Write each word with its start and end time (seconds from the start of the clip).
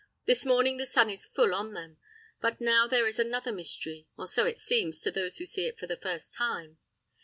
This 0.25 0.47
morning 0.47 0.77
the 0.77 0.87
sun 0.87 1.11
is 1.11 1.27
full 1.27 1.53
on 1.53 1.73
them, 1.75 1.97
but 2.41 2.59
now 2.59 2.87
there 2.87 3.05
is 3.05 3.19
another 3.19 3.51
mystery—or 3.51 4.27
so 4.27 4.47
it 4.47 4.57
seems 4.57 4.99
to 5.01 5.11
those 5.11 5.37
who 5.37 5.45
see 5.45 5.67
it 5.67 5.77
for 5.77 5.85
the 5.85 5.95
first 5.95 6.33
time. 6.35 6.79